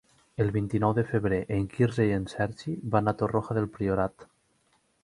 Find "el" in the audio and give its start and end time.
0.43-0.47